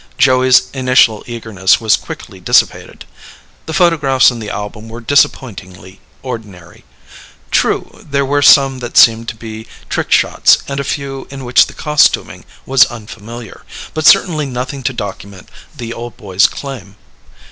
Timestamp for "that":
8.79-8.97